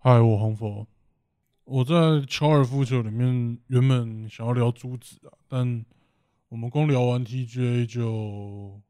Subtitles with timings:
[0.00, 0.86] 嗨，我红佛。
[1.64, 1.92] 我在
[2.38, 5.84] 高尔夫球里面原本想要聊珠子啊，但
[6.48, 8.80] 我们光聊完 TGA 就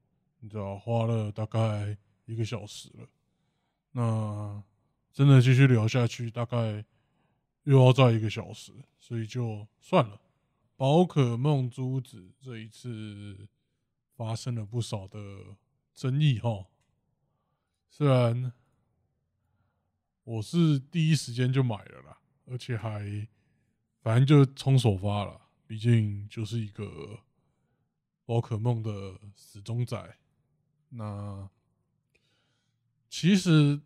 [0.41, 3.09] 你知道花了大概一个小时了。
[3.93, 4.63] 那
[5.11, 6.85] 真的继续聊下去，大概
[7.63, 10.21] 又要再一个小时，所以就算了。
[10.77, 13.49] 宝可梦珠子这一次
[14.15, 15.19] 发生了不少的
[15.95, 16.67] 争议哈，
[17.89, 18.53] 虽然。
[20.29, 23.27] 我是第一时间就买了啦，而且还
[24.03, 27.21] 反正就冲首发了，毕竟就是一个
[28.27, 30.19] 宝可梦的死忠仔。
[30.91, 31.49] 那
[33.09, 33.81] 其实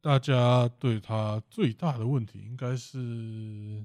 [0.00, 3.84] 大家对他最大的问题应该是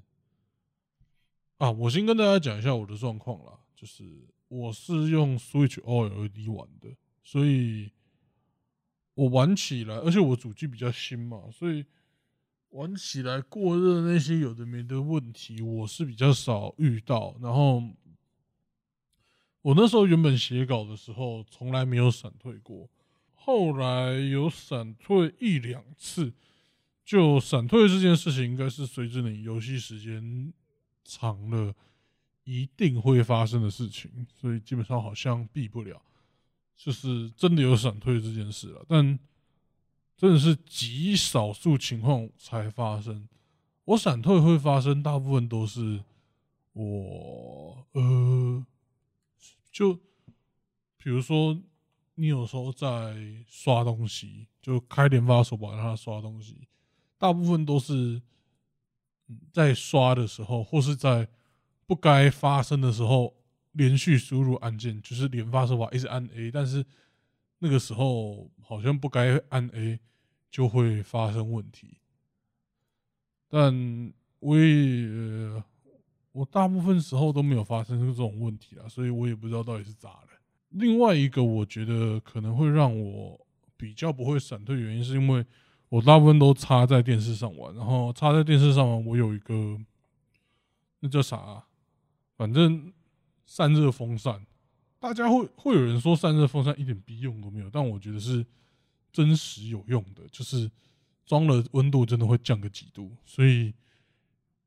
[1.57, 4.05] 啊，我先跟大家讲一下我的状况啦，就是
[4.47, 7.91] 我是用 Switch OLED 玩的，所以。
[9.15, 11.85] 我玩起来，而且我主机比较新嘛，所以
[12.69, 17.35] 玩起来过热那些有的没的问题，我是比较少遇到。
[17.41, 17.83] 然后
[19.61, 22.89] 我那时候原本写稿的时候，从来没有闪退过，
[23.33, 26.33] 后来有闪退一两次。
[27.05, 30.53] 就闪退这件事情，应该是随着你游戏时间
[31.03, 31.75] 长了，
[32.45, 36.01] 一定会发生的事情，所以基本上好像避不了。
[36.75, 39.17] 就是真的有闪退这件事了，但
[40.17, 43.27] 真的是极少数情况才发生。
[43.85, 46.03] 我闪退会发生，大部分都是
[46.73, 48.65] 我呃，
[49.71, 49.93] 就
[50.97, 51.61] 比如说
[52.15, 53.15] 你有时候在
[53.47, 56.67] 刷东西，就开连发手把让它刷东西，
[57.17, 58.21] 大部分都是
[59.51, 61.29] 在刷的时候，或是在
[61.85, 63.33] 不该发生的时候。
[63.73, 66.85] 连续输入按键就是连发手法一直按 A，但是
[67.59, 69.99] 那个时候好像不该按 A
[70.49, 71.97] 就会发生问题。
[73.49, 75.63] 但我也
[76.31, 80.27] 我大部分时候都没有发生这种问题啊，所以我也不知道到底是咋了。
[80.69, 83.39] 另外一个我觉得可能会让我
[83.75, 85.45] 比较不会闪退原因，是因为
[85.89, 89.79] 我大部分都插在电视上玩，然后插在电视上玩，我有一个
[90.99, 91.63] 那叫啥，
[92.37, 92.93] 反正。
[93.45, 94.45] 散热风扇，
[94.99, 98.45] 大家会会有人说散热风扇一点逼用都没有，但我觉得是
[99.11, 100.71] 真实有用的，就是
[101.25, 103.73] 装了温度真的会降个几度，所以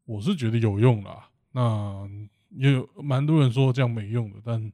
[0.05, 1.31] 我是觉得有用啦。
[1.53, 2.09] 那
[2.51, 4.73] 也有蛮多人说这样没用的，但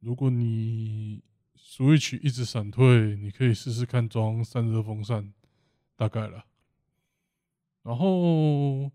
[0.00, 1.22] 如果你
[1.56, 5.32] Switch 一直闪退，你可以试试看装散热风扇，
[5.94, 6.44] 大概了。
[7.82, 8.90] 然后。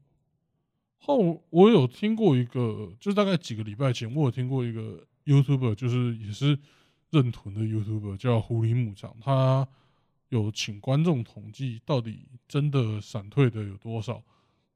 [1.01, 6.59] 后我有听过一个，就是大概几个礼拜前，我有听过一个 YouTuber，就是也是
[7.09, 9.67] 认屯的 YouTuber，叫狐狸牧场，他
[10.27, 14.21] 有请观众统计到底真的闪退的有多少。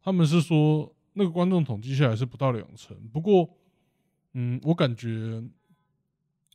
[0.02, 3.50] 他们是说那个观众统计下来是不到两成，不过，
[4.32, 5.44] 嗯，我感觉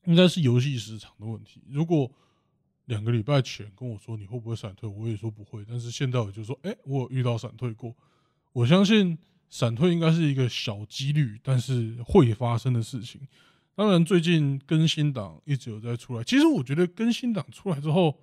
[0.04, 1.62] 应该是游戏时长的问题。
[1.68, 2.10] 如果
[2.86, 7.94] 两个礼拜前跟我说你会不会闪退，我也说不会，但是现在我就说，哎，我有遇到闪退过，
[8.52, 9.16] 我相信。
[9.50, 13.20] 闪退应该是一个小几率，但是会发生的事情。
[13.74, 16.24] 当然，最近更新档一直有在出来。
[16.24, 18.18] 其实我觉得更新档出来之后，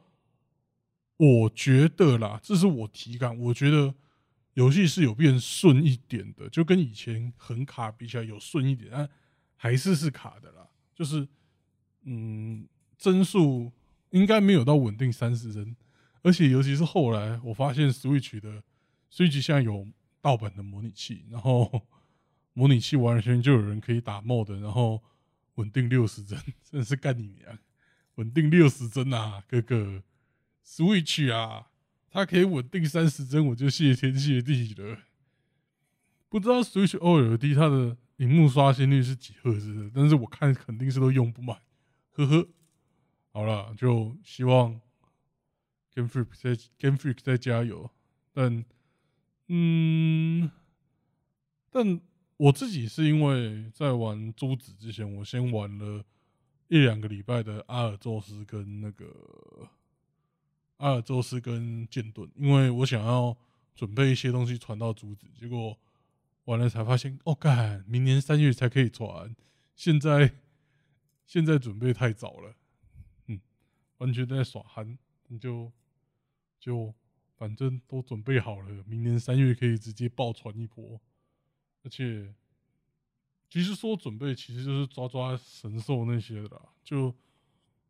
[1.17, 3.95] 我觉得啦，这是我体感，我觉得
[4.53, 9.09] 游戏是有变顺一点的，就跟以前很卡比起来有顺一点，但
[9.55, 10.67] 还是是卡的啦。
[10.93, 11.27] 就是
[12.03, 13.71] 嗯，帧数
[14.11, 15.75] 应该没有到稳定三十帧，
[16.21, 18.61] 而且尤其是后来我发现 Switch 的
[19.11, 19.87] Switch 现在有。
[20.25, 21.83] 盗版的模拟器，然后
[22.53, 25.03] 模拟器完全就有人可以打 mod，然后
[25.53, 26.35] 稳定六十帧，
[26.67, 27.59] 真的是干你娘！
[28.15, 30.01] 稳定六十帧啊，哥哥
[30.65, 31.67] ，Switch 啊，
[32.09, 34.97] 它可以稳定三十帧，我就谢天谢地了。
[36.27, 41.55] 不知道 Switch OLED 它的荧幕刷新率是几赫兹，但是我看肯定是都用不满，
[42.13, 42.47] 呵呵。
[43.31, 44.81] 好了，就希望
[45.93, 47.91] Game Freak 在 Game Freak 在加油，
[48.33, 48.65] 但。
[49.47, 50.49] 嗯，
[51.69, 52.01] 但
[52.37, 56.03] 我自己是因为在玩珠子之前，我先玩了
[56.67, 59.69] 一两个礼拜的阿尔宙斯跟那个
[60.77, 63.37] 阿尔宙斯跟剑盾，因为我想要
[63.75, 65.77] 准备一些东西传到珠子，结果
[66.45, 69.35] 完了才发现，哦，干，明年三月才可以传，
[69.75, 70.33] 现在
[71.25, 72.55] 现在准备太早了，
[73.27, 73.39] 嗯，
[73.99, 75.71] 完全在耍憨，你就
[76.59, 76.95] 就。
[77.37, 80.99] 反正都准备好了，明年三月可以直接爆传一波。
[81.83, 82.33] 而且，
[83.49, 86.61] 其实说准备，其实就是抓抓神兽那些的啦。
[86.83, 87.13] 就，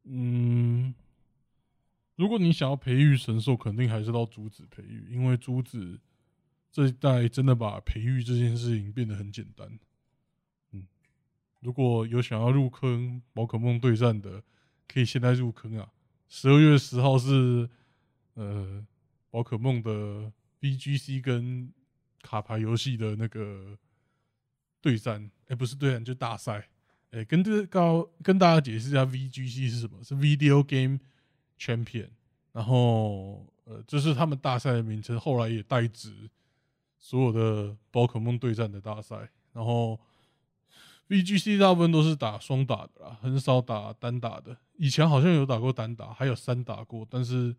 [0.04, 0.94] 嗯，
[2.16, 6.00] 如果你想要培育神兽，肯定还是到珠子培育，因为珠子
[6.72, 9.80] 这一代真的把培育这件事情变得很简单。
[10.72, 10.86] 嗯，
[11.62, 14.44] 如果有想要入坑宝可梦对战的，
[14.88, 15.92] 可以现在入坑啊！
[16.28, 17.70] 十二月十号是
[18.34, 18.86] 呃
[19.36, 21.70] 宝可梦的 VGC 跟
[22.22, 23.78] 卡牌游戏的那个
[24.80, 26.70] 对战，哎，不是对战，就大赛。
[27.12, 30.02] 哎，跟这高跟大家解释一下，VGC 是什么？
[30.02, 31.00] 是 Video Game
[31.60, 32.08] Champion。
[32.54, 36.30] 然后呃，这是他们大赛的名称，后来也代指
[36.98, 39.30] 所有的宝可梦对战的大赛。
[39.52, 40.00] 然后
[41.10, 44.56] VGC 大部分都是打双打的啦，很少打单打的。
[44.78, 47.54] 以前好像有打过单打，还有三打过，但是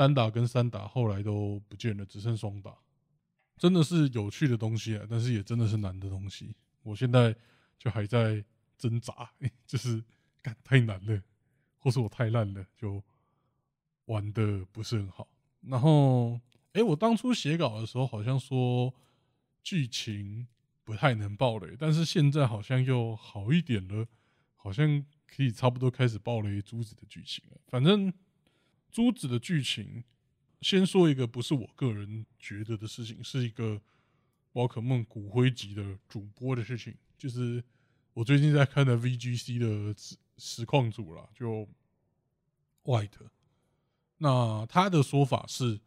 [0.00, 2.74] 单打跟三打后来都不见了，只剩双打。
[3.58, 6.56] 真的是有趣的东西啊，但是也真的是难的东西。
[6.82, 7.36] 我现在
[7.78, 8.42] 就还在
[8.78, 9.30] 挣扎，
[9.66, 10.02] 就是
[10.40, 11.22] 干太难了，
[11.76, 13.04] 或是我太烂了，就
[14.06, 15.28] 玩的不是很好。
[15.60, 16.40] 然后，
[16.72, 18.94] 哎，我当初写稿的时候好像说
[19.62, 20.48] 剧情
[20.82, 24.06] 不太能爆雷，但是现在好像又好一点了，
[24.56, 25.04] 好像。
[25.32, 27.56] 可以差不多开始爆雷珠子的剧情了。
[27.68, 28.12] 反正
[28.90, 30.04] 珠子的剧情，
[30.60, 33.80] 先说一个不是我个人觉得的事情，是一个
[34.52, 36.94] 宝可梦骨灰级的主播的事情。
[37.16, 37.62] 就是
[38.12, 41.68] 我最近在看的 VGC 的实实况组了，就
[42.84, 43.28] White。
[44.18, 45.80] 那他的说法是，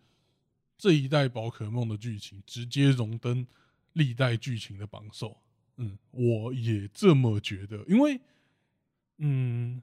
[0.78, 3.46] 这一代宝可梦的剧情直接荣登
[3.94, 5.38] 历代剧情的榜首。
[5.78, 8.20] 嗯，我也这么觉得，因为。
[9.20, 9.82] 嗯，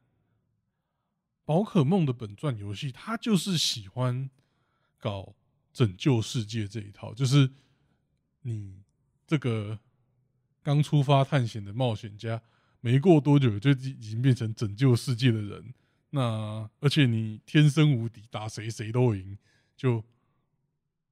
[1.50, 4.30] 宝可梦的本传游戏，它就是喜欢
[5.00, 5.34] 搞
[5.72, 7.50] 拯救世界这一套，就是
[8.42, 8.84] 你
[9.26, 9.76] 这个
[10.62, 12.40] 刚出发探险的冒险家，
[12.80, 15.74] 没过多久就已经变成拯救世界的人。
[16.10, 19.36] 那而且你天生无敌，打谁谁都赢，
[19.76, 20.04] 就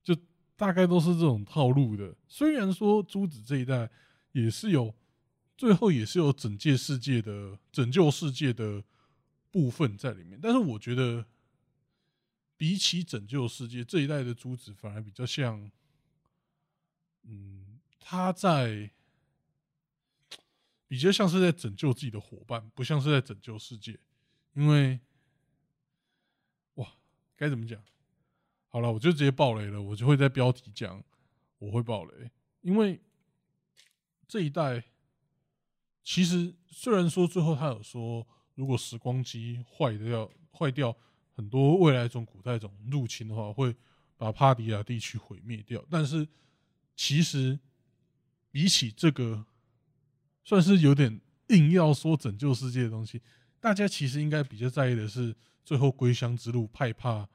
[0.05, 0.17] 就
[0.55, 2.14] 大概都是这种套路的。
[2.29, 3.90] 虽然说珠子这一代
[4.31, 4.94] 也是有。
[5.56, 8.85] 最后也是有拯救世界的拯救世界的
[9.59, 11.27] 部分在里面，但是我觉得
[12.57, 15.69] 比起拯救世界这一代的珠子，反而比较像，
[17.23, 18.89] 嗯，他在
[20.87, 23.99] 比较像是在拯救自己的伙伴，不像是在拯救世界。
[24.53, 25.01] 因为，
[26.75, 26.93] 哇，
[27.35, 27.83] 该怎么讲？
[28.69, 31.03] 好了，我就直接爆雷了，我就会在标题讲
[31.59, 33.01] 我会爆雷，因为
[34.29, 34.85] 这一代。
[36.05, 38.27] 其实，虽然说最后他有说，
[38.59, 40.95] 如果时光机坏掉、坏掉，
[41.37, 43.73] 很多未来种古代种入侵的话，会
[44.17, 45.81] 把帕迪亚地区毁灭掉。
[45.89, 46.27] 但是，
[46.97, 47.57] 其实
[48.51, 49.47] 比起这个，
[50.43, 51.21] 算是有点
[51.51, 53.23] 硬要说拯救世界的东西，
[53.61, 55.33] 大家其实应该比较在意的是
[55.65, 57.29] 最后归乡之路害怕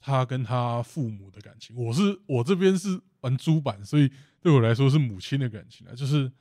[0.00, 1.76] 他跟他父母的感情。
[1.76, 4.10] 我是我这边是玩猪版，所以
[4.40, 6.32] 对我来说是母亲的感情啊，就是。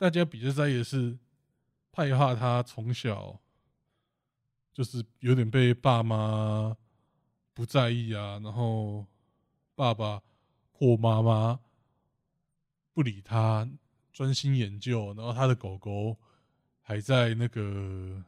[0.00, 1.18] 大家比较在意的是，
[1.98, 3.40] 害怕他从小
[4.72, 6.76] 就是有点被爸妈
[7.52, 9.04] 不在意啊，然后
[9.74, 10.22] 爸爸
[10.70, 11.58] 或妈妈
[12.92, 13.68] 不理他，
[14.12, 16.16] 专心研究，然后他的狗狗
[16.80, 18.22] 还在那个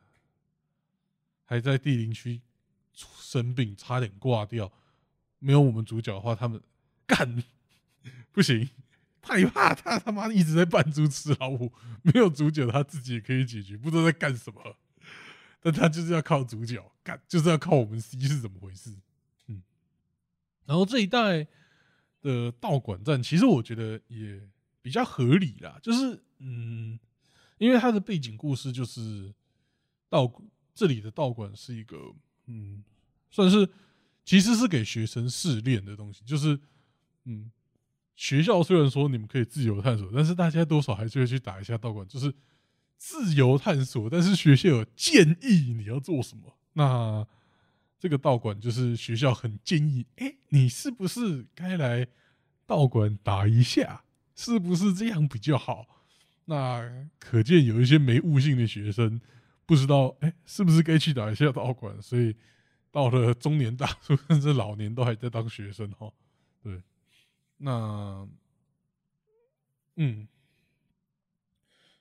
[1.44, 2.40] 还在地灵区
[2.92, 4.72] 生病，差点挂掉。
[5.38, 6.60] 没有我们主角的话，他们
[7.06, 7.44] 干
[8.32, 8.68] 不行。
[9.22, 11.72] 害怕他他妈一直在扮猪吃老虎，
[12.02, 14.76] 没有主角他自己也可以解决，不知道在干什么。
[15.60, 18.96] 但他就是要靠主角干，就是要靠我们 C 是怎么回事？
[19.48, 19.62] 嗯，
[20.64, 21.46] 然后这一代
[22.22, 24.40] 的道馆战，其实我觉得也
[24.80, 26.98] 比较合理啦，就是嗯，
[27.58, 29.34] 因为它的背景故事就是
[30.08, 30.32] 道
[30.74, 32.14] 这里的道馆是一个
[32.46, 32.82] 嗯，
[33.30, 33.68] 算是
[34.24, 36.58] 其实是给学生试炼的东西，就是
[37.24, 37.52] 嗯。
[38.20, 42.30] 学校虽然说你们可以自由探索，但是大家多少还是会去打一下道馆，就是
[42.98, 44.10] 自由探索。
[44.10, 47.26] 但是学校有建议你要做什么，那
[47.98, 52.06] 这个道馆就是学校很建议，哎，你是不是该来
[52.66, 54.04] 道馆打一下？
[54.34, 55.86] 是不是这样比较好？
[56.44, 59.18] 那可见有一些没悟性的学生
[59.64, 61.96] 不知道，哎，是不是该去打一下道馆？
[62.02, 62.36] 所以
[62.90, 66.12] 到了中年大叔甚至老年都还在当学生哈，
[67.62, 68.26] 那，
[69.96, 70.26] 嗯，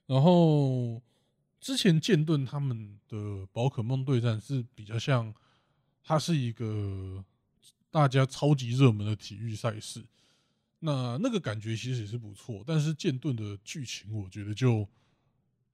[0.05, 1.01] 然后
[1.59, 5.33] 之前剑盾他们的宝可梦对战是比较像，
[6.01, 7.25] 它是一个
[7.91, 10.05] 大家超级热门的体育赛事，
[10.79, 12.63] 那那个感觉其实也是不错。
[12.65, 14.87] 但是剑盾的剧情我觉得就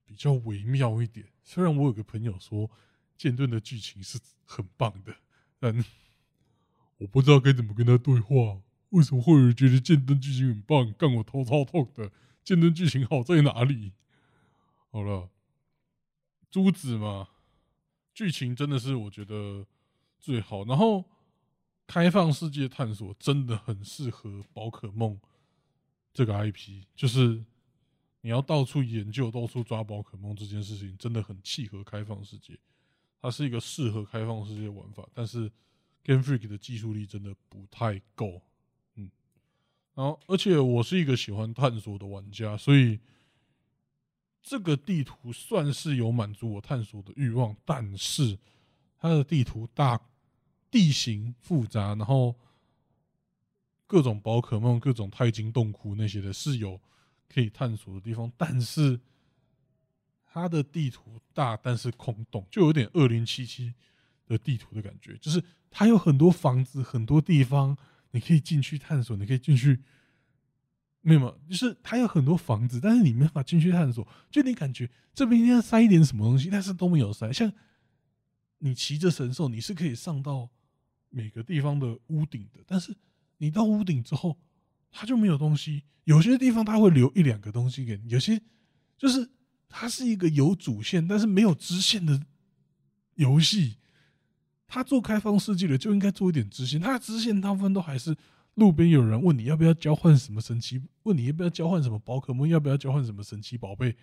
[0.04, 1.28] 比较微妙一点。
[1.44, 2.68] 虽然我有个朋友说
[3.16, 5.16] 剑盾的剧情是很棒的，
[5.60, 5.86] 但
[6.98, 8.60] 我不知道该怎么跟他对话。
[8.90, 10.94] 为什么会有人觉得剑灯剧情很棒？
[10.94, 12.12] 干我头超痛的！
[12.44, 13.94] 剑灯剧情好在哪里？
[14.92, 15.30] 好了，
[16.50, 17.30] 珠子嘛，
[18.14, 19.66] 剧情真的是我觉得
[20.20, 20.64] 最好。
[20.66, 21.06] 然后
[21.88, 25.20] 开放世界探索真的很适合宝可梦
[26.14, 27.44] 这个 IP，就是
[28.22, 32.58] 你要到处研究、到处抓宝可梦这件事情，真的很契合开放世界。
[33.22, 35.52] 它是一个适合开放世界玩法，但是
[36.04, 38.42] Game Freak 的技术力真的不太够。
[39.96, 43.00] 然后而且我是一个喜欢探索的玩家，所以。
[44.48, 48.38] 这个地图算是有满足我探索的欲望，但是
[48.96, 50.00] 它的地图大，
[50.70, 52.36] 地形复杂，然后
[53.88, 56.80] 各种宝可梦、各种钛金洞窟那些的是有
[57.28, 59.00] 可以探索的地方，但是
[60.24, 63.74] 它的地图大，但是空洞，就有点二零七七
[64.28, 67.76] 的地图的感觉，就是它有很多房子，很多地方
[68.16, 69.82] 你可以进去探索，你可以进去。
[71.02, 74.08] 没有，就是它有很多房子，但是你没法进去探索。
[74.32, 77.32] 就你感觉这边要塞一点什么东西，但是都没有塞。
[77.34, 77.52] 像
[78.60, 80.50] 你骑着神兽，你是可以上到
[81.10, 82.96] 每个地方的屋顶的，但是
[83.38, 84.40] 你到屋顶之后，
[84.90, 85.84] 它就没有东西。
[86.06, 88.42] 有些地方它会留一两个东西给你，有些
[88.98, 89.30] 就是
[89.68, 92.26] 它是一个有主线但是没有支线的
[93.16, 93.76] 游戏。
[94.68, 98.16] 他做开放世界的就应该做一点支线，他的支线大部分都还是。
[98.56, 100.82] 路边有人问你要不要交换什么神奇？
[101.04, 102.48] 问你要不要交换什么宝可梦？
[102.48, 103.98] 要不要交换什么神奇宝贝？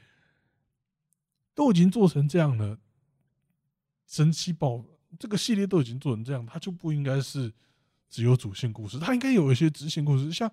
[1.55, 2.79] 都已经做成这样了，
[4.07, 4.85] 神奇宝
[5.19, 7.51] 这个系列都已经做成这样，他就不应该是
[8.11, 10.31] 只有主线故事，他应该有一些支线故事。
[10.31, 10.53] 像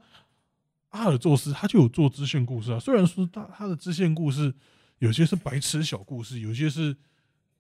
[0.92, 2.80] 阿尔宙斯，他就有做支线故事啊。
[2.80, 4.56] 虽然说他他的支线故事
[5.00, 6.96] 有些是白痴小故事，有些是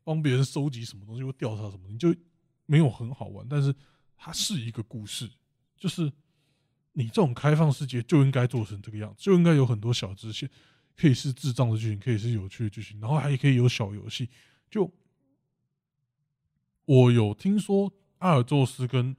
[0.05, 2.15] 帮别人收集什么东西或调查什么，你就
[2.69, 3.45] 没有很好玩。
[3.49, 3.75] 但是
[4.15, 5.29] 它是一个故事，
[5.75, 6.11] 就是。
[6.93, 10.49] 你这种开放世界就应该做成这个样子，就应该有很多小支线，
[10.97, 14.27] 可以是智障的剧情，可以是有趣的剧情，然后还可以有小游戏。
[14.69, 14.91] 就
[16.85, 19.15] 我有听说阿尔宙斯跟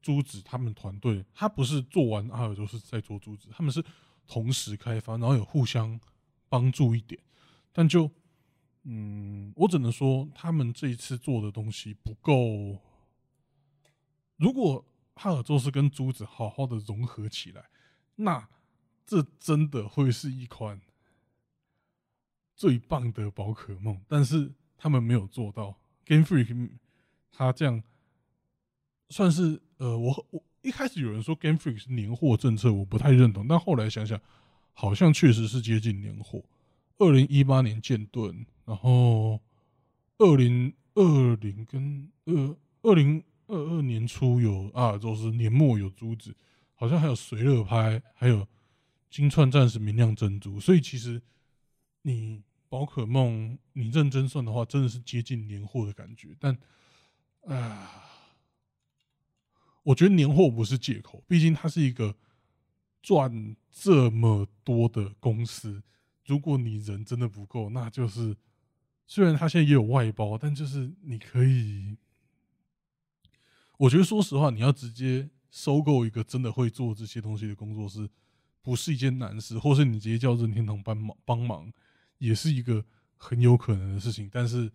[0.00, 3.84] 珠子他们团队，他不是做完阿尔宙斯再做珠子，他们是
[4.26, 6.00] 同时开发，然后有互相
[6.48, 7.20] 帮助一点。
[7.70, 8.10] 但就
[8.84, 12.78] 嗯，我只能说他们这一次做的东西不够。
[14.36, 17.64] 如果哈尔宙斯跟珠子好好的融合起来，
[18.16, 18.48] 那
[19.06, 20.80] 这真的会是一款
[22.54, 24.00] 最棒的宝可梦。
[24.08, 26.70] 但是他们没有做到，Game Freak
[27.30, 27.82] 他这样
[29.08, 33.46] 算是呃，我我一开始有人说 Game Freak 是年货政策，我不太认同。
[33.48, 34.20] 但后来想想，
[34.72, 36.44] 好像确实是接近年货。
[36.98, 39.40] 二零一八年剑盾，然后
[40.18, 43.22] 二零二零跟二二零。
[43.46, 46.34] 二二年初有阿尔宙斯，年末有珠子，
[46.74, 48.48] 好像还有随乐拍，还有
[49.10, 50.58] 金串战士明亮珍珠。
[50.58, 51.20] 所以其实
[52.00, 56.34] 你宝可梦，你认真算的话，真的是接近年货的感觉。
[56.40, 56.56] 但
[57.46, 58.02] 啊，
[59.82, 62.16] 我觉得年货不是借口，毕竟它是一个
[63.02, 65.82] 赚这么多的公司。
[66.24, 68.34] 如果你人真的不够，那就是
[69.06, 71.96] 虽然他现在也有外包，但就是你可以。
[73.76, 78.08] 我觉得，说实话，你要直接收购一个真的会做这些东西的工作室，
[78.62, 81.72] 不是一件难事，或是你直接叫任天堂帮忙帮忙，
[82.18, 82.84] 也是一个
[83.16, 84.30] 很有可能的事情。
[84.32, 84.70] 但是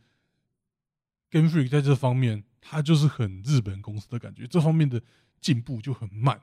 [1.31, 5.01] ，Game Freak 在这方面，它就是很日本公司的感觉，这方面的
[5.39, 6.41] 进步就很慢。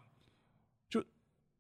[0.89, 1.05] 就，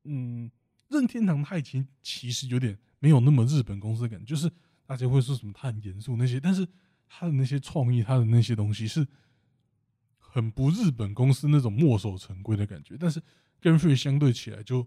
[0.04, 0.50] 嗯，
[0.88, 4.50] 任天堂它已经其实有点没有那么日本公司的感觉，就是
[4.86, 6.66] 大家会说什么他很严肃那些，但是
[7.08, 9.06] 他的那些创意，他的那些东西是。
[10.18, 13.22] 很不日本公司那种墨守成规的感觉，但是
[13.58, 14.86] 跟 Free 相对起来就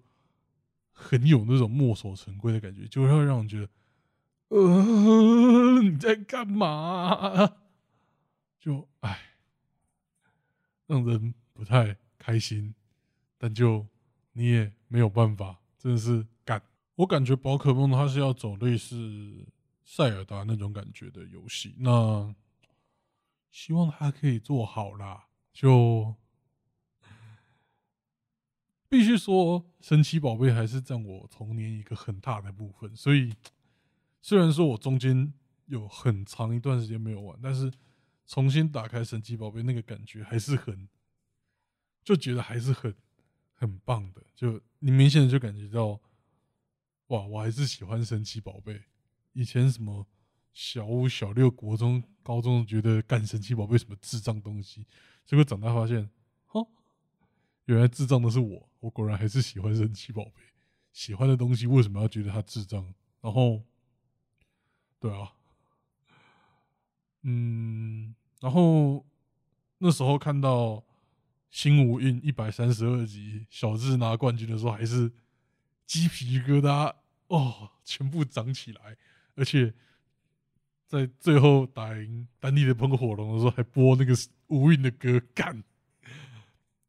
[0.92, 3.70] 很有那种墨守成规的感觉，就会让人觉得，
[4.50, 7.56] 呃，你在干嘛？
[8.60, 9.20] 就唉，
[10.86, 12.76] 让人不太开心。
[13.40, 13.88] 但就
[14.34, 16.62] 你也没有办法，真的是干。
[16.94, 19.48] 我感觉宝可梦它是要走类似
[19.92, 22.36] 塞尔达那种感觉的游戏，那
[23.50, 25.30] 希望它可以做好啦。
[25.52, 26.16] 就
[28.88, 32.96] 必须说，神奇宝贝还是占我童年一个很大的部分。
[32.96, 33.34] 所以，
[34.22, 35.34] 虽然说我中间
[35.66, 37.74] 有很长一段时间没有玩，但是
[38.28, 40.88] 重新打开神奇宝贝，那个感觉还是很，
[42.04, 42.94] 就觉得还是很
[43.56, 44.22] 很棒的。
[44.36, 46.00] 就你明显的就感觉到，
[47.08, 48.84] 哇，我还是喜欢神奇宝贝。
[49.40, 50.06] 以前什么
[50.52, 54.86] 小五、小六、国中、高中，觉得干神奇宝贝什么智障东西。
[55.26, 56.10] 结果长大发现，
[56.50, 56.68] 哦，
[57.64, 60.32] 原来智障的是我，我果然还是喜欢神奇宝贝。
[60.92, 62.94] 喜欢的东西为什么要觉得它智障？
[63.22, 63.64] 然后，
[65.00, 65.32] 对啊，
[67.22, 69.06] 嗯，然后
[69.78, 70.84] 那时候看到
[71.50, 75.10] 新无印一百三十二集小智拿冠军的时候，还是
[75.86, 76.94] 鸡皮疙瘩
[77.28, 78.98] 哦，全部长起来，
[79.40, 79.74] 而且
[80.86, 84.14] 在最后打赢丹尼的喷火龙的时候，还播那个
[84.48, 85.64] 无印的歌，干，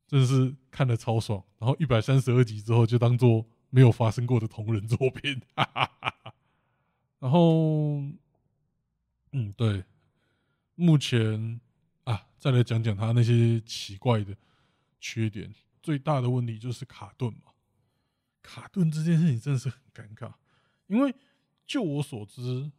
[0.06, 1.42] 真是看的超爽。
[1.58, 3.46] 然后一百三十二集之后，就当做。
[3.72, 5.40] 没有发生过的同人作品，
[7.20, 8.00] 然后，
[9.30, 9.84] 嗯，对，
[10.74, 11.60] 目前
[12.02, 14.36] 啊，再来讲讲他那些奇怪的
[15.00, 15.54] 缺点。
[15.84, 17.52] 最大的问题就是卡顿嘛，
[18.42, 20.34] 卡顿这件事情真的是很尴尬，
[20.88, 21.14] 因为
[21.70, 22.72] 就我所知，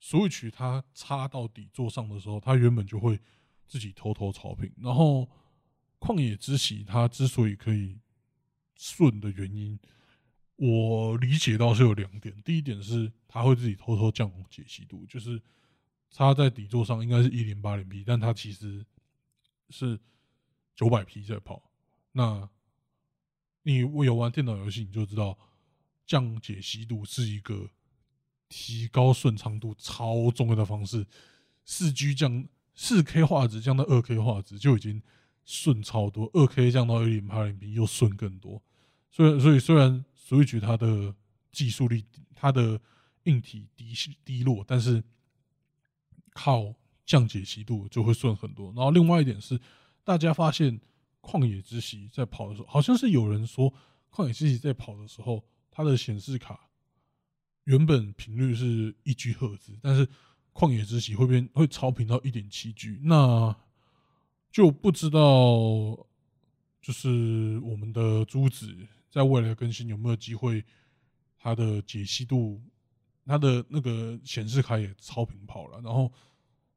[0.00, 3.20] 所以曲它插到底座上的时候，它原本就会
[3.68, 4.72] 自己偷偷超频。
[4.78, 5.28] 然后，
[6.00, 8.00] 旷野之息它之所以可以。
[8.76, 9.78] 顺的原因，
[10.56, 12.42] 我理解到是有两点。
[12.42, 15.40] 第一点是它会自己偷偷降解析度，就是
[16.10, 18.84] 插在底座上应该是一零八零 P，但它其实
[19.70, 19.98] 是
[20.74, 21.70] 九百 P 在跑。
[22.10, 22.50] 那
[23.62, 25.38] 你有玩电脑游戏，你就知道
[26.04, 27.70] 降解析度是一个
[28.56, 31.04] 提高顺畅度超重要的方式。
[31.64, 35.02] 四 G 降四 K 画质降到二 K 画质就已经。
[35.46, 38.62] 顺超多，二 K 降到一零八零 P 又顺更多。
[39.10, 41.14] 虽然所以虽然 Switch 它的
[41.52, 42.02] 技术力、
[42.34, 42.80] 它的
[43.24, 43.92] 硬体低
[44.24, 45.04] 低落，但是
[46.32, 48.72] 靠降解析度就会顺很多。
[48.74, 49.60] 然后另外一点是，
[50.02, 50.80] 大家发现
[51.20, 53.70] 旷野之息在跑的时候，好像是有人说
[54.10, 56.58] 旷野之息在跑的时候，它的显示卡
[57.64, 60.08] 原本频率是一 G 赫兹，但是
[60.52, 63.00] 旷野之息会变会超频到一点七 G。
[63.02, 63.54] 那
[64.50, 65.18] 就不知道，
[66.80, 68.74] 就是我们的珠子
[69.10, 70.64] 在未来更新有没有机会，
[71.38, 72.60] 它的解析度，
[73.26, 76.12] 它的那个显示卡也超频跑了，然后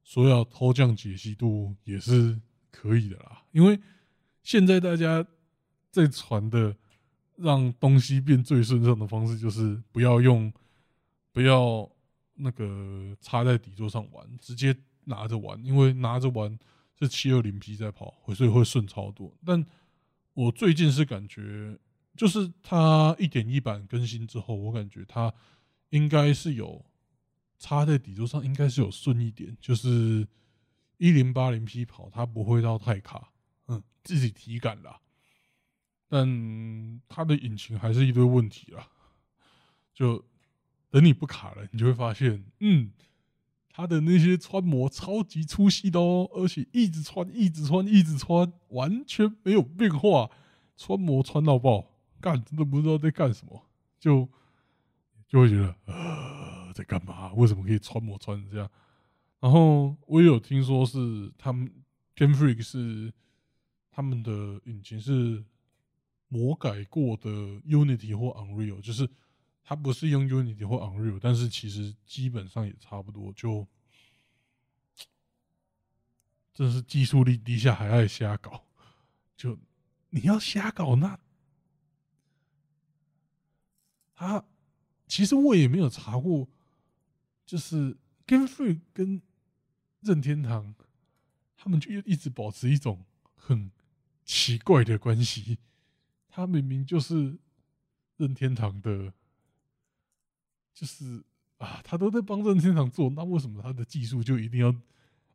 [0.02, 3.42] 说要偷降解析度也是可以的啦。
[3.52, 3.78] 因为
[4.42, 5.24] 现在大家
[5.90, 6.74] 在传的
[7.36, 10.52] 让东西变最顺畅的方式，就是不要用，
[11.32, 11.90] 不要
[12.34, 16.58] 那个插在底座上玩，直接拿着玩，因为拿着玩。
[17.00, 19.32] 是七二零 P 在跑，所以会顺超多。
[19.46, 19.64] 但
[20.34, 21.78] 我最近是感觉，
[22.16, 25.32] 就是它一点一版更新之后，我感觉它
[25.90, 26.84] 应该是有
[27.56, 29.56] 插在底座上，应该是有顺一点。
[29.60, 30.26] 就是
[30.96, 33.30] 一零八零 P 跑，它不会到太卡，
[33.68, 35.00] 嗯，自己体感啦。
[36.08, 38.88] 但它的引擎还是一堆问题啦。
[39.94, 40.24] 就
[40.90, 42.90] 等你不卡了，你就会发现，嗯。
[43.70, 50.28] 他的那些穿模超级粗细的哦，而且一直穿，一直穿，一直穿，完全没有变化，
[50.76, 51.88] 穿模穿到爆，
[52.20, 53.62] 干真的不知道在干什么，
[54.00, 54.28] 就
[55.28, 57.32] 就会觉得呃在干嘛？
[57.34, 58.68] 为什么可以穿模穿成这样？
[59.38, 61.72] 然后我也有听说是他们
[62.16, 63.12] Game Freak 是
[63.92, 65.44] 他们的引擎是
[66.26, 69.08] 魔改过的 Unity 或 Unreal，就是。
[69.68, 73.30] 它不是用 Unity 或 Unreal，但是其实基本上也差不多。
[73.34, 73.68] 就，
[76.54, 78.64] 真是技术力低下还爱瞎搞。
[79.36, 79.58] 就
[80.08, 81.20] 你要瞎搞，那
[84.14, 84.42] 他
[85.06, 86.48] 其实我也没有查过，
[87.44, 89.20] 就是 Game Free 跟
[90.00, 90.74] 任天堂
[91.58, 93.04] 他们就一直保持一种
[93.34, 93.70] 很
[94.24, 95.58] 奇怪的关系。
[96.30, 97.38] 他明明就是
[98.16, 99.12] 任天堂的。
[100.78, 101.24] 就是
[101.56, 104.72] 啊，他都在帮任天堂做，那为什么他的技术就一定要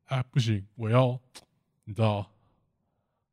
[0.05, 0.23] 啊？
[0.23, 1.19] 不行，我要
[1.83, 2.31] 你知道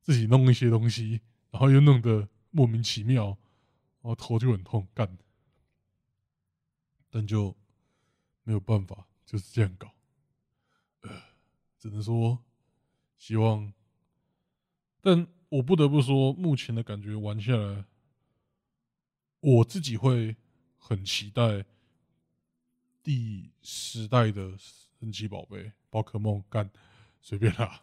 [0.00, 1.20] 自己弄一些东西，
[1.52, 3.26] 然后又弄得莫名其妙，
[4.00, 5.16] 然后头就很痛，干。
[7.10, 7.56] 但就
[8.42, 9.92] 没有办法，就是这样搞。
[11.02, 11.10] 呃，
[11.78, 12.42] 只能说
[13.18, 13.72] 希望，
[15.00, 17.84] 但我不得不说，目前的感觉玩下来，
[19.38, 20.34] 我自己会
[20.76, 21.64] 很期待。
[23.10, 24.54] 第十代的
[25.00, 26.70] 神奇宝贝宝可梦干
[27.20, 27.82] 随便啦，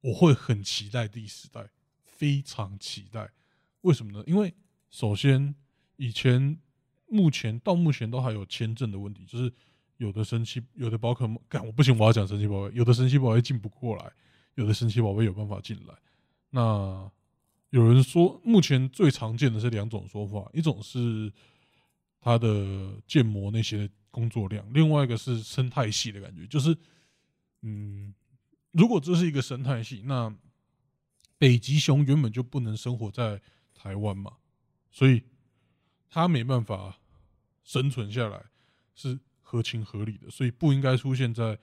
[0.00, 1.70] 我会很期待第十代，
[2.02, 3.30] 非常期待。
[3.82, 4.24] 为什么呢？
[4.26, 4.52] 因为
[4.90, 5.54] 首先
[5.98, 6.58] 以前
[7.06, 9.52] 目前到目前都还有签证的问题，就是
[9.98, 14.12] 有的神奇有的宝可梦干我不行，我要讲神奇宝贝，有的神奇宝贝进不过来，
[14.56, 15.94] 有的神奇宝贝有办法进来。
[16.50, 17.08] 那
[17.70, 21.32] 有人说，目前最常见的是两种说法，一种是
[22.18, 23.88] 它的建模那些。
[24.10, 26.76] 工作量，另外一个是生态系的感觉，就是，
[27.62, 28.14] 嗯，
[28.72, 30.34] 如果这是一个生态系，那
[31.38, 33.40] 北极熊原本就不能生活在
[33.74, 34.38] 台湾嘛，
[34.90, 35.22] 所以
[36.08, 36.98] 它没办法
[37.62, 38.46] 生存下来，
[38.94, 41.56] 是合情合理的，所以不应该出现在，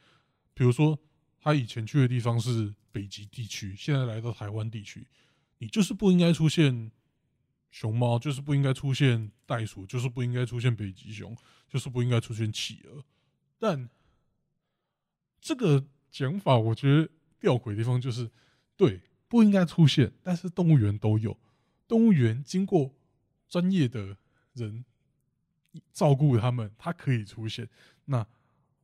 [0.53, 0.97] 比如说
[1.39, 5.05] 他以前去的地方是北极地区，现在来到台湾地区，
[5.57, 6.91] 你就是不应该出现
[7.75, 11.35] 熊猫，就是不应该出现袋鼠，就是不应该出现北极熊，
[11.67, 13.03] 就是不应该出现企鹅，
[13.59, 13.89] 但
[15.41, 18.31] 这个讲法，我觉得吊诡的地方就是，
[18.77, 21.37] 对，不应该出现，但是动物园都有，
[21.85, 22.95] 动物园经过
[23.49, 24.15] 专业的
[24.53, 24.85] 人
[25.91, 27.67] 照顾他们，它可以出现。
[28.05, 28.25] 那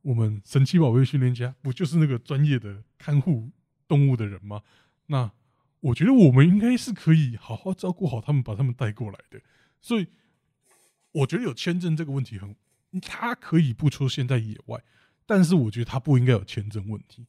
[0.02, 3.50] 我们神奇宝贝训练家不就是那个专业的看护
[3.88, 4.62] 动物的人吗？
[5.06, 5.32] 那
[5.82, 9.40] 我觉得我们应该是可以好好照顾好他们，把他们带过来的。
[9.80, 10.06] 所以
[11.12, 12.56] 我觉得有签证这个问题很，
[13.00, 14.82] 他可以不出现在野外。
[15.24, 17.26] 但是我觉得他不应该有签证问题，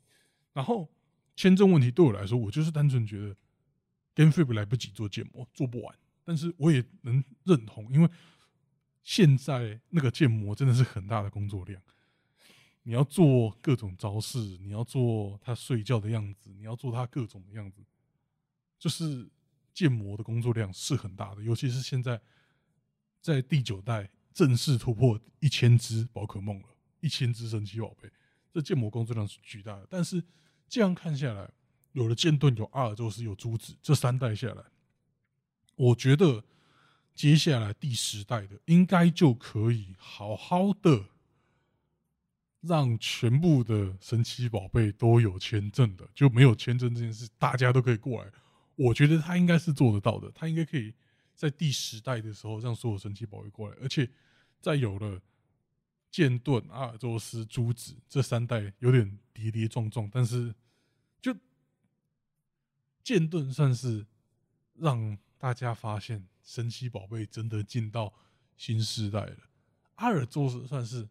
[0.52, 0.89] 然后
[1.36, 3.36] 签证问题对我来说，我就是单纯觉得
[4.16, 5.96] Game Free 来不及做建模，做不完。
[6.24, 8.10] 但是我也能认同，因为
[9.04, 11.82] 现在那个建模真的是很大的工作量，
[12.84, 17.82] 你要做各种招式，你要做他睡觉的样子，你要做他各种的样子，
[18.84, 19.30] 就是
[19.74, 21.41] 建模的工作量是很大的。
[21.41, 22.19] 尤其是现在
[23.22, 26.67] 在第九代正式突破一千只宝可梦了。
[27.00, 28.12] 一千只神奇宝贝，
[28.52, 29.88] 这建模工作量是巨大的。
[29.89, 30.22] 但是
[30.67, 31.50] 这样看下来，
[31.93, 34.63] 有了剑盾，有阿尔宙斯，有珠子，这三代下来，
[35.76, 36.43] 我觉得
[37.15, 41.06] 接下来第十代的应该就可以好好的
[42.60, 48.32] 让全部的神奇宝贝都有签证的，就没有签证这件事，大家都可以过来。
[48.76, 50.94] 我觉得他应该是做得到的，他应该可以
[51.36, 54.10] 在第十代的时候让所有神奇宝贝过来，而且
[54.60, 55.22] 在有了。
[56.14, 60.54] 剑盾、阿尔宙斯、珠子这三代有点跌跌撞撞，但是
[61.20, 61.36] 就
[63.04, 64.06] 剑盾算是
[64.76, 68.14] 让大家发现神奇宝贝真的进到
[68.56, 69.38] 新时代了。
[69.96, 71.10] 阿尔宙斯算是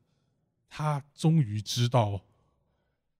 [0.68, 2.24] 他终于知道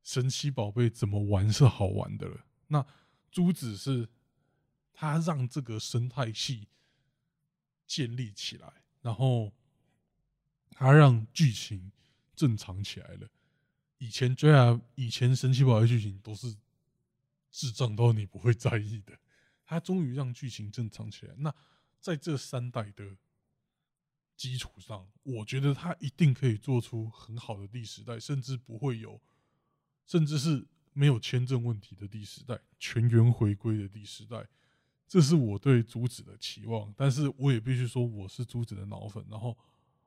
[0.05, 2.47] 神奇宝贝怎么玩是好玩的了。
[2.69, 2.87] 那
[3.33, 4.09] 珠子是
[5.03, 6.69] 他让这个生态系
[7.89, 9.53] 建立起来，然后。
[10.75, 11.93] 他让剧情
[12.35, 13.29] 正常起来了。
[13.99, 16.57] 以前追啊，以前神奇宝贝剧情都是
[17.51, 19.17] 智障到你不会在意的。
[19.65, 21.35] 他终于让剧情正常起来。
[21.37, 21.55] 那
[22.01, 23.17] 在这三代的
[24.35, 29.21] 基础上，我觉得他一定可以做出很好的第十代，甚至不会有，
[30.07, 34.49] 甚至是没有签证问题的第十代，全员回归的第十代。
[35.13, 36.95] 这是我对竹子的期望。
[36.97, 39.55] 但是我也必须说，我是竹子的脑粉，然后。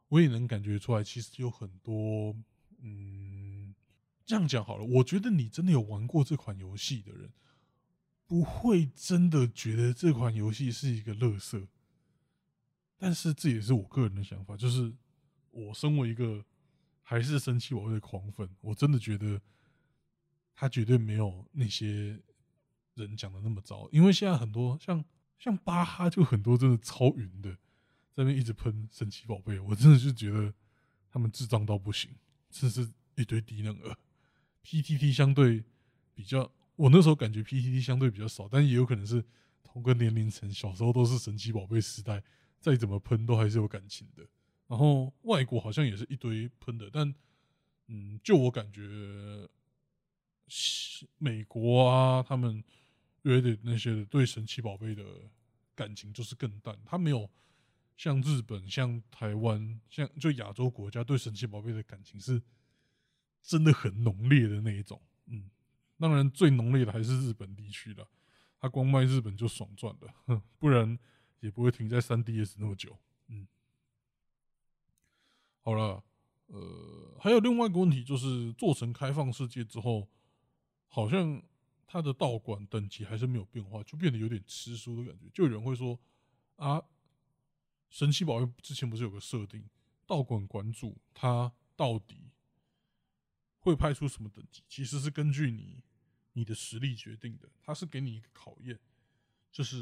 [0.07, 2.33] 我也能感觉出来，其实有很多，
[2.77, 3.73] 嗯，
[4.23, 4.85] 这样讲好了。
[4.85, 7.33] 我觉得你真的有玩过这款游戏的人，
[8.27, 11.67] 不会真的觉得这款游戏是一个乐色。
[12.97, 14.93] 但是这也是我个人的想法，就是
[15.49, 16.45] 我身为一个
[17.01, 19.41] 还是生气我会狂粉，我真的觉得
[20.53, 22.21] 他绝对没有那些
[22.95, 23.87] 人讲的那么糟。
[23.91, 25.05] 因为现在很多像
[25.37, 27.51] 像巴哈，就很多真的超云的。
[28.11, 30.53] 在那边一直喷神奇宝贝，我真的是觉得
[31.09, 32.09] 他们智障到不行，
[32.49, 33.97] 真是一堆低能儿。
[34.63, 35.61] PTT 相对
[36.13, 39.21] 比较，我那时候感觉 PTT 相对比较少，但也有可能是
[39.61, 42.23] 同个年龄层，小时候都是神奇宝贝时代，
[42.61, 44.25] 再怎么喷都还是有感情的。
[44.67, 47.13] 然后外国好像也是一堆喷的，但
[47.87, 48.81] 嗯，就我感觉，
[51.17, 52.63] 美国啊，他们
[53.25, 55.03] 约的那些对神奇宝贝的
[55.75, 57.29] 感情就是更淡，他没有。
[57.97, 62.41] 像日本、像台湾、像就亚洲国家对神奇宝贝的感情是
[63.41, 65.49] 真的很浓烈的那一种，嗯，
[65.97, 68.05] 当然最浓烈的还是日本地区了，
[68.59, 70.99] 他光卖日本就爽赚了， 不然
[71.39, 73.47] 也不会停在三 DS 那么久，嗯。
[75.61, 76.03] 好了，
[76.47, 80.09] 呃，还有另外一个问题就是做成开放世界之后，
[80.89, 81.41] 好像
[81.87, 85.99] 他的道馆等级还是没有变化，就变得有点吃书的感觉，就有人会说
[86.57, 86.83] 啊。
[87.87, 89.63] 神奇宝贝之前不是有个设定，
[90.05, 92.31] 道馆馆主他到底
[93.59, 94.63] 会派出什么等级？
[94.67, 95.81] 其实是根据你
[96.33, 97.47] 你的实力决定的。
[97.61, 98.77] 他是给你一个考验，
[99.49, 99.77] 就是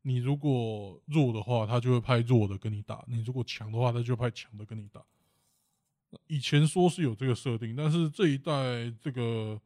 [0.00, 5.04] 你如果弱的话，他就会派弱的跟你打；你如果强的话，他就派强的跟你打。
[6.26, 9.60] 以前说是有这个设定，但是这一代这个。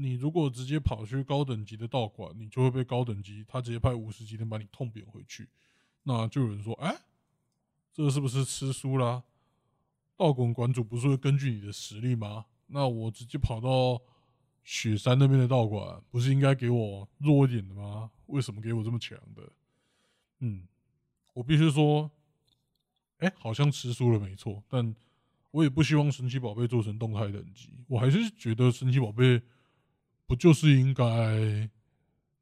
[0.00, 5.48] 你如果直接跑去高等级的道馆，你就会被高等级他直接派五十级的把你痛扁回去。
[6.04, 6.96] 那就有人说：“哎，
[7.92, 9.24] 这是不是吃书啦？
[10.16, 12.46] 道馆馆主不是会根据你的实力吗？
[12.68, 14.00] 那我直接跑到
[14.62, 18.12] 雪山那边的道馆不是应该给我弱一点的吗？
[18.26, 19.52] 为什么给我这么强的？
[20.38, 20.68] 嗯，
[21.32, 22.08] 我必须说，
[23.18, 24.94] 哎，好像吃书了没错，但
[25.50, 29.42] 我也不希望神奇宝贝做成动态等级，我还是觉得神奇宝贝
[30.28, 31.68] 不就是应该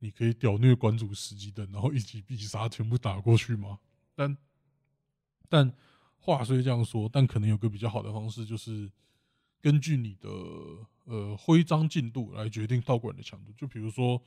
[0.00, 3.78] 你可以屌虐馆主十级等，然后一级必杀全部打过去吗？
[4.14, 4.36] 但
[5.48, 5.72] 但
[6.18, 8.92] 话虽这样说，但可能有个比较好的方式就是。
[9.58, 10.28] 根据你的
[11.06, 14.22] 呃徽章进度来决定道馆的强度，就比如说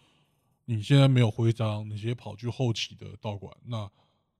[0.66, 3.90] 你现在没有徽章，你直接跑去后期的道馆，那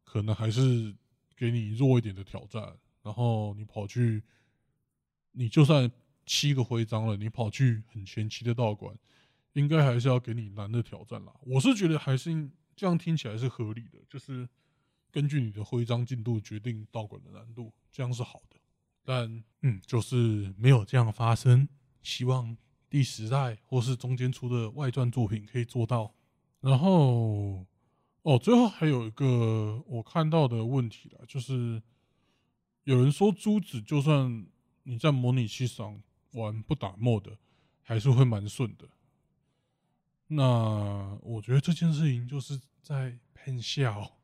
[0.04, 0.94] 可能还是
[1.38, 2.76] 给你弱一点的挑战。
[3.02, 4.22] 然后你跑去，
[5.32, 5.90] 你就算
[6.30, 8.96] 七个徽章了，你跑去很前期的道馆，
[9.54, 11.34] 应该还是要给你难的挑战啦。
[11.42, 14.48] 我是觉得还是这样听起来是合理的，就是
[15.12, 18.58] 根据你的徽章进度决定道馆的难度，这样是好的。
[19.04, 21.68] 但嗯，就是没有这样发生。
[22.04, 22.56] 希望
[22.92, 26.14] 第十代或是中间出的外传作品可以做到。
[26.62, 27.66] 然后
[28.22, 31.82] 哦，最后还有一个我看到的问题了，就是
[32.84, 34.46] 有人说珠子就算
[34.84, 36.00] 你在模拟器上
[36.32, 37.38] 玩不打 mod，
[37.82, 38.88] 还是会蛮顺的。
[40.28, 44.20] 那我觉得这件事情就是在骗笑，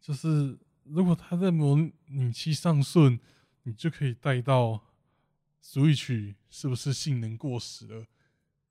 [0.00, 1.76] 就是如果他在模
[2.06, 3.20] 拟器上顺。
[3.64, 4.92] 你就可以带到
[5.62, 8.08] Switch，是不是性能过时了？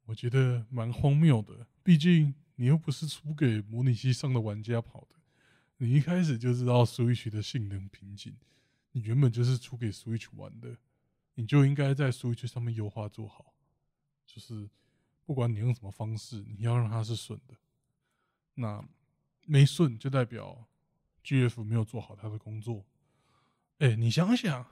[0.04, 1.66] 我觉得蛮荒谬的。
[1.82, 5.16] 毕竟你又不是出给模拟器上的玩家跑的，
[5.78, 8.36] 你一开始就知道 Switch 的性能瓶颈，
[8.92, 10.76] 你原本就是出给 Switch 玩的，
[11.36, 13.54] 你就应该在 Switch 上面优化做好。
[14.26, 14.70] 就是
[15.26, 17.56] 不管你用什么方式，你要让它是顺的。
[18.54, 18.84] 那
[19.46, 20.68] 没顺就代表
[21.24, 22.86] GF 没有做好他的工作。
[23.80, 24.66] 哎，你想想。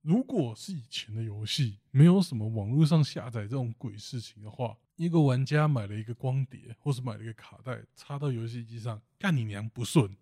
[0.00, 10.16] 如果是以前的游戏，没有什么网络上下载这种鬼事情的话，一个玩家买了一个光碟，或是买了一个卡带，插到游戏机上，干你娘不顺，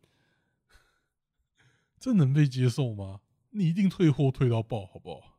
[1.99, 3.23] 这能被接受吗？
[3.51, 5.39] 你一定退货退到爆，好不好？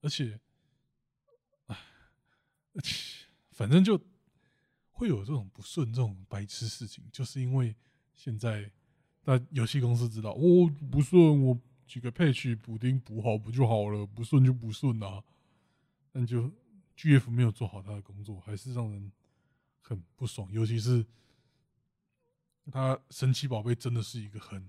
[0.00, 0.40] 而且，
[1.66, 1.76] 唉，
[3.50, 4.00] 反正就
[4.90, 7.74] 会有这种不顺、这种白痴事情，就是因为
[8.14, 8.70] 现在
[9.24, 11.58] 那游戏公司知道我不顺我。
[11.86, 14.04] 几个配器补丁补好不就好了？
[14.04, 15.22] 不顺就不顺啊！
[16.10, 16.50] 但就
[16.96, 19.12] G F 没有做好他的工作，还是让人
[19.80, 20.50] 很不爽。
[20.50, 21.06] 尤其是
[22.72, 24.68] 他神奇宝贝真的是一个很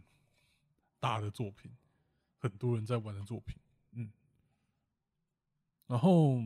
[1.00, 1.72] 大的作品，
[2.38, 3.58] 很多人在玩的作品。
[3.91, 4.12] 嗯，
[5.88, 6.39] 然后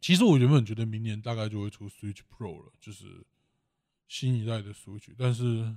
[0.00, 3.26] 其实我原本觉得明年大概就会出 Switch Pro 了，就是
[4.06, 5.76] 新一代的 Switch，但是。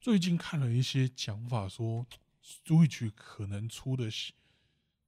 [0.00, 2.06] 最近看了一些讲法，说
[2.40, 4.08] Switch 可能出的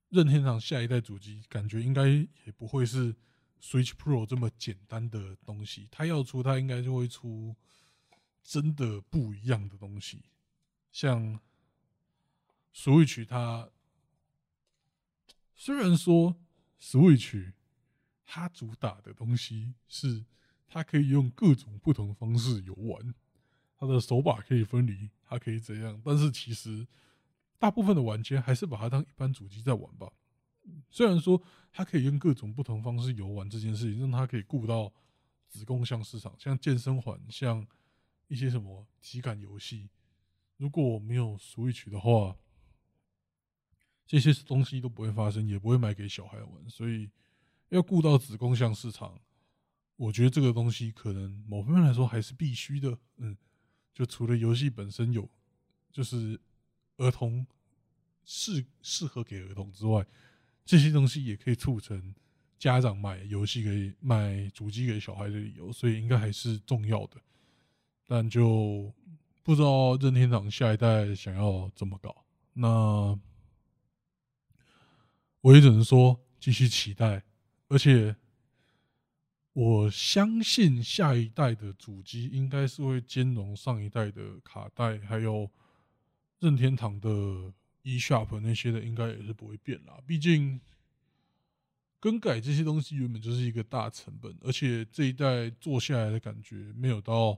[0.08, 3.14] 任天堂下一代主机，感觉应该也不会是
[3.62, 5.86] Switch Pro 这么简单的东西。
[5.92, 7.54] 它要出，它应该就会出
[8.42, 10.24] 真的不一样的东西。
[10.90, 11.38] 像
[12.74, 13.70] Switch，它
[15.54, 16.36] 虽然说
[16.80, 17.52] Switch
[18.24, 20.24] 它主打的东西是
[20.66, 23.14] 它可以用各种不同方式游玩。
[23.76, 25.98] 它的手把可以分离，它可以怎样？
[26.04, 26.86] 但是其实
[27.58, 30.12] 大部分的玩家还是把它当一般主机在玩吧。
[30.90, 34.92] 虽然说它可以用各种不同方式游玩这件事情，让它可以顾到
[35.48, 37.66] 子共项市场，像健身环，像
[38.28, 39.88] 一些什么体感游戏。
[40.58, 42.36] 如果没有 Switch 的话，
[44.10, 46.68] 这些东西都不会发生，也不会买给小孩玩。
[46.68, 47.08] 所以
[47.68, 49.20] 要顾到子共项市场，
[49.94, 52.98] 我觉得这个东西可能某方面来说还是必须的。
[53.18, 53.36] 嗯。
[53.94, 55.28] 就除了游戏本身有，
[55.92, 56.40] 就是
[56.96, 57.46] 儿童
[58.24, 60.04] 适适合给儿童之外，
[60.64, 62.12] 这些东西也可以促成
[62.58, 67.20] 家长买游戏给买主机给小孩的理由，所以应该还是重要的。
[68.06, 68.92] 但就
[69.44, 73.16] 不知道任天堂下一代想要怎么搞，那
[75.40, 77.24] 我也只能说继续期待，
[77.68, 78.16] 而且。
[79.52, 85.50] 我相信下一代的主机应该是会兼容上一代的卡带，还有
[86.38, 87.08] 任天堂的
[87.82, 89.98] eShop 那些的，应该也是不会变啦。
[90.06, 90.60] 毕竟
[91.98, 97.36] 更改这些东西原本就是一个大成本，而且这一代做下来的感觉没有到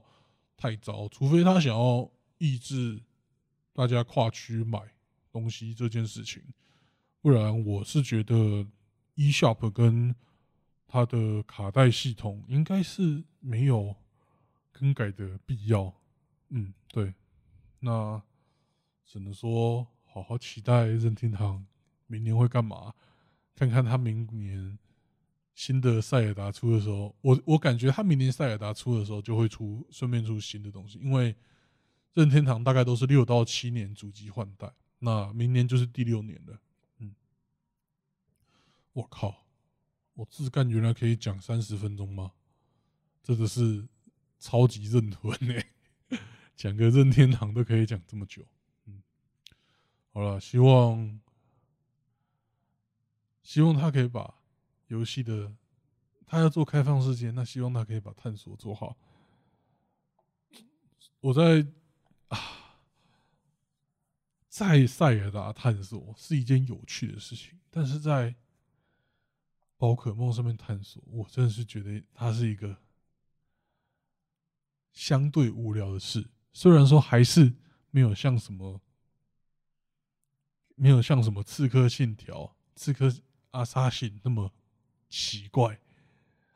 [0.55, 3.01] 太糟，除非他想要抑制
[3.73, 4.79] 大家跨区买
[5.31, 6.43] 东西这件事情，
[7.23, 8.67] 不然我是觉得
[9.15, 10.13] eShop 跟
[10.85, 13.95] 它的卡带系统应该是没有
[14.73, 15.93] 更改的必要，
[16.49, 17.13] 嗯，对，
[17.79, 18.21] 那
[19.05, 21.65] 只能说好好期待任天堂
[22.07, 22.93] 明年会干嘛，
[23.55, 24.77] 看看他明年
[25.53, 31.33] 新的塞尔达出的时候，我我感觉他明年塞尔达出的时候就会出顺便出新的东西，因为
[32.13, 36.59] 任天堂大概都是六到七年主机换代，那明年就是第六年了。
[38.93, 39.45] 我靠，
[40.13, 42.31] 我自干原来可以讲三十分钟吗？
[43.21, 43.87] 真的是
[44.39, 46.17] 超级认屯呢，
[46.55, 48.45] 讲个任天堂都可以讲这么久。
[48.85, 49.03] 嗯，
[50.11, 51.19] 好了，希望
[53.41, 54.35] 希望他可以把。
[54.87, 55.51] 游戏的，
[56.27, 58.95] 他要做开放世界，那希望他可以把探索做好。
[61.19, 61.65] 我在
[62.27, 62.37] 啊，
[64.49, 68.35] 在塞尔达探索是一件有趣的事情，但是在
[69.83, 72.77] 宝可梦上面探索，我真的是觉得它是一个
[74.93, 76.29] 相对无聊的事。
[76.53, 77.53] 虽然说还是
[77.91, 78.79] 没有像什么，
[80.75, 83.13] 没有像什么刺客信条、刺客
[83.51, 84.53] 阿萨辛那么。
[85.09, 85.81] 奇怪，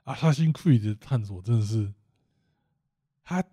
[0.06, 1.94] 阿萨辛 Creed 的探索真的是，
[3.24, 3.44] 他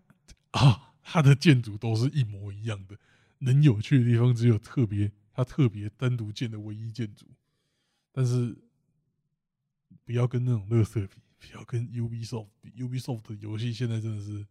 [0.52, 2.96] 啊，他的建筑都是一模一样的，
[3.40, 7.26] 能有趣的地方只有特别他特别单独建的唯一建筑，
[8.12, 8.56] 但是
[10.04, 14.46] 不要跟那种乐色比，不要跟 Ubisoft 比，Ubisoft 的游戏现在真的是，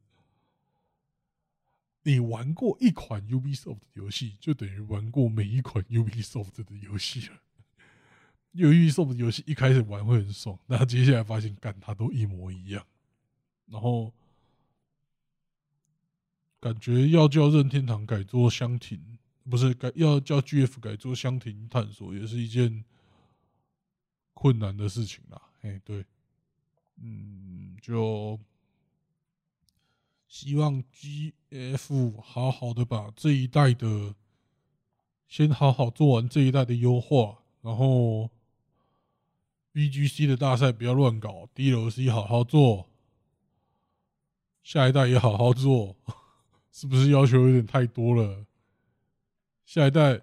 [2.03, 7.39] 你玩过一款 Ubisoft 的游戏，就等于玩过每一款 Ubisoft 的游戏了。
[8.51, 12.85] 有预售的游戏一开始玩会很爽，那接下来发现干它都一模一样，
[13.65, 14.13] 然后
[16.59, 19.17] 感觉要叫任天堂改做箱庭，
[19.49, 22.85] 不是改要叫 GF 改做箱庭探索，也是一件
[24.43, 25.41] 困难的事情啦。
[25.61, 26.05] 哎，对，
[26.97, 28.37] 嗯，就
[30.27, 34.13] 希望 GF 好好的把这一代的
[35.29, 38.29] 先好好做完这一代的优化，然后。
[39.75, 42.87] B G C 的大赛不要乱搞，DLC 好好做，
[44.61, 45.95] 下一代也好好做，
[46.71, 48.45] 是不是要求有点太多了？
[49.65, 50.21] 下一代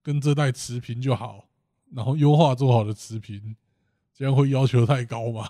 [0.00, 1.45] 跟这代持平就好，
[1.96, 3.56] 然后优化做好的持平，
[4.12, 5.48] 这样会要求太高吗？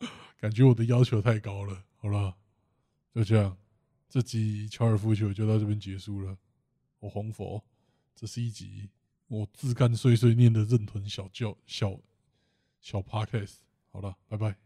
[0.38, 1.82] 感觉我的要求太高了。
[1.96, 2.36] 好了，
[3.14, 3.56] 就这样，
[4.06, 6.36] 这集乔尔夫球就到这边结束了。
[6.98, 7.64] 我红佛，
[8.14, 8.90] 这是一集
[9.28, 11.98] 我自干碎碎念的认屯小教小。
[12.82, 13.54] 小 podcast，
[13.90, 14.58] 好了，拜拜。